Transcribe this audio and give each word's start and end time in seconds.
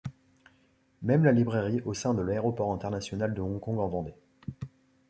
Même 1.03 1.23
la 1.25 1.31
librairie 1.31 1.81
au 1.85 1.93
sein 1.93 2.15
de 2.15 2.23
l’Aéroport 2.23 2.73
international 2.73 3.35
de 3.35 3.41
Hong 3.43 3.59
Kong 3.59 3.77
en 3.77 3.87
vendait. 3.87 4.17